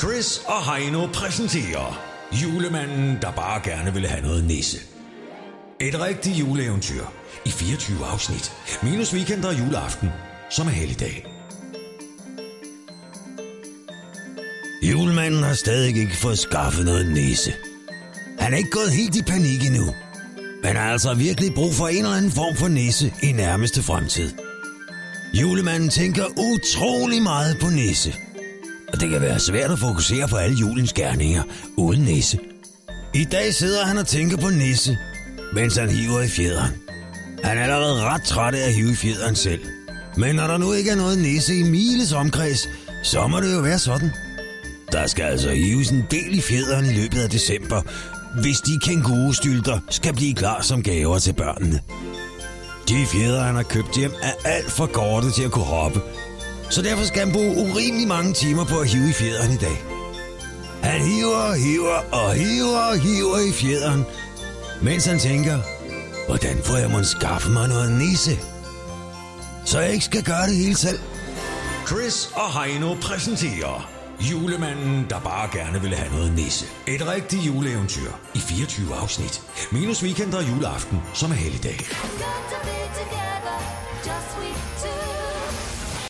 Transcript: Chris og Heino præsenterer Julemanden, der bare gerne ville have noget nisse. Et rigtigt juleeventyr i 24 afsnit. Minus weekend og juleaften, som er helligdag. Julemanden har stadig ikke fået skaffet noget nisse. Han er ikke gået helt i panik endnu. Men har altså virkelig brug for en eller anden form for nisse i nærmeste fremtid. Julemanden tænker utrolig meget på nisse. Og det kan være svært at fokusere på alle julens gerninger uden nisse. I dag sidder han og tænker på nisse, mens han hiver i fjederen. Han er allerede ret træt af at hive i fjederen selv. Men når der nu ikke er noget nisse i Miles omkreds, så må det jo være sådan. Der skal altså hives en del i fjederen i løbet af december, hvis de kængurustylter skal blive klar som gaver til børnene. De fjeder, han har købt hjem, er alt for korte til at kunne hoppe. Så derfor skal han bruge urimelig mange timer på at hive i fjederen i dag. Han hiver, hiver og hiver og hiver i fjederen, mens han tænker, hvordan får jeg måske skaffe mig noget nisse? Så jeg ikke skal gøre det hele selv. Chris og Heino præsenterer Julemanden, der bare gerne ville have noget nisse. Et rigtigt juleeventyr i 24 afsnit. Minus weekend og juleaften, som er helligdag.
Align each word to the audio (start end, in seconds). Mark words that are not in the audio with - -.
Chris 0.00 0.42
og 0.46 0.74
Heino 0.74 1.06
præsenterer 1.06 2.02
Julemanden, 2.32 3.18
der 3.22 3.30
bare 3.30 3.60
gerne 3.64 3.92
ville 3.92 4.08
have 4.08 4.22
noget 4.22 4.44
nisse. 4.44 4.78
Et 5.80 6.00
rigtigt 6.00 6.38
juleeventyr 6.38 7.04
i 7.44 7.50
24 7.50 8.06
afsnit. 8.06 8.52
Minus 8.82 9.14
weekend 9.14 9.44
og 9.44 9.58
juleaften, 9.58 10.08
som 10.50 10.66
er 10.66 10.70
helligdag. 10.70 11.26
Julemanden 14.82 15.42
har 15.42 15.54
stadig 15.54 15.96
ikke 15.96 16.16
fået 16.16 16.38
skaffet 16.38 16.84
noget 16.84 17.12
nisse. 17.12 17.52
Han 18.38 18.52
er 18.52 18.56
ikke 18.56 18.70
gået 18.70 18.92
helt 18.92 19.16
i 19.16 19.22
panik 19.22 19.66
endnu. 19.66 19.94
Men 20.62 20.76
har 20.76 20.92
altså 20.92 21.14
virkelig 21.14 21.54
brug 21.54 21.74
for 21.74 21.88
en 21.88 21.96
eller 21.96 22.16
anden 22.16 22.30
form 22.30 22.56
for 22.56 22.68
nisse 22.68 23.14
i 23.22 23.32
nærmeste 23.32 23.82
fremtid. 23.82 24.32
Julemanden 25.34 25.90
tænker 25.90 26.24
utrolig 26.24 27.22
meget 27.22 27.56
på 27.60 27.68
nisse. 27.68 28.14
Og 28.92 29.00
det 29.00 29.10
kan 29.10 29.20
være 29.20 29.38
svært 29.38 29.70
at 29.70 29.78
fokusere 29.78 30.28
på 30.28 30.36
alle 30.36 30.56
julens 30.56 30.92
gerninger 30.92 31.42
uden 31.76 32.02
nisse. 32.02 32.38
I 33.14 33.24
dag 33.24 33.54
sidder 33.54 33.84
han 33.86 33.98
og 33.98 34.06
tænker 34.06 34.36
på 34.36 34.48
nisse, 34.48 34.98
mens 35.52 35.76
han 35.76 35.90
hiver 35.90 36.20
i 36.20 36.28
fjederen. 36.28 36.72
Han 37.44 37.58
er 37.58 37.62
allerede 37.62 38.02
ret 38.02 38.22
træt 38.22 38.54
af 38.54 38.66
at 38.66 38.74
hive 38.74 38.90
i 38.90 38.94
fjederen 38.94 39.36
selv. 39.36 39.60
Men 40.16 40.34
når 40.34 40.46
der 40.46 40.58
nu 40.58 40.72
ikke 40.72 40.90
er 40.90 40.96
noget 40.96 41.18
nisse 41.18 41.58
i 41.58 41.62
Miles 41.62 42.12
omkreds, 42.12 42.68
så 43.02 43.26
må 43.26 43.40
det 43.40 43.54
jo 43.54 43.60
være 43.60 43.78
sådan. 43.78 44.10
Der 44.92 45.06
skal 45.06 45.22
altså 45.22 45.50
hives 45.50 45.90
en 45.90 46.04
del 46.10 46.38
i 46.38 46.40
fjederen 46.40 46.86
i 46.86 46.92
løbet 46.92 47.18
af 47.20 47.30
december, 47.30 47.82
hvis 48.40 48.60
de 48.60 48.78
kængurustylter 48.78 49.78
skal 49.90 50.14
blive 50.14 50.34
klar 50.34 50.62
som 50.62 50.82
gaver 50.82 51.18
til 51.18 51.32
børnene. 51.32 51.80
De 52.88 53.06
fjeder, 53.12 53.42
han 53.42 53.54
har 53.54 53.62
købt 53.62 53.96
hjem, 53.96 54.12
er 54.22 54.32
alt 54.44 54.70
for 54.70 54.86
korte 54.86 55.30
til 55.30 55.42
at 55.42 55.50
kunne 55.50 55.64
hoppe. 55.64 56.00
Så 56.70 56.82
derfor 56.82 57.04
skal 57.04 57.20
han 57.24 57.32
bruge 57.32 57.56
urimelig 57.56 58.08
mange 58.08 58.32
timer 58.32 58.64
på 58.64 58.78
at 58.78 58.88
hive 58.88 59.08
i 59.08 59.12
fjederen 59.12 59.52
i 59.52 59.56
dag. 59.56 59.84
Han 60.82 61.00
hiver, 61.00 61.54
hiver 61.54 61.98
og 62.12 62.34
hiver 62.34 62.78
og 62.78 62.98
hiver 62.98 63.38
i 63.48 63.52
fjederen, 63.52 64.04
mens 64.82 65.06
han 65.06 65.18
tænker, 65.18 65.58
hvordan 66.26 66.62
får 66.64 66.76
jeg 66.76 66.90
måske 66.90 67.18
skaffe 67.20 67.50
mig 67.50 67.68
noget 67.68 67.92
nisse? 67.92 68.38
Så 69.64 69.80
jeg 69.80 69.92
ikke 69.92 70.04
skal 70.04 70.24
gøre 70.24 70.46
det 70.46 70.56
hele 70.56 70.76
selv. 70.76 70.98
Chris 71.86 72.30
og 72.34 72.62
Heino 72.62 72.94
præsenterer 72.94 73.90
Julemanden, 74.20 75.06
der 75.10 75.20
bare 75.20 75.48
gerne 75.58 75.80
ville 75.80 75.96
have 75.96 76.12
noget 76.12 76.32
nisse. 76.32 76.66
Et 76.86 77.08
rigtigt 77.08 77.46
juleeventyr 77.46 78.10
i 78.34 78.38
24 78.38 78.94
afsnit. 78.94 79.42
Minus 79.72 80.02
weekend 80.02 80.34
og 80.34 80.48
juleaften, 80.48 80.98
som 81.14 81.30
er 81.30 81.34
helligdag. 81.34 81.78